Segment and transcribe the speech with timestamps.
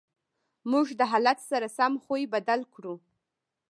[0.71, 2.93] موږ د حالت سره سم خوی بدل کړو.